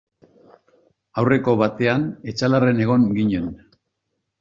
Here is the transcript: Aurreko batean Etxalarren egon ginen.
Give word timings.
Aurreko 1.23 1.55
batean 1.61 2.09
Etxalarren 2.35 2.87
egon 2.89 3.11
ginen. 3.23 3.51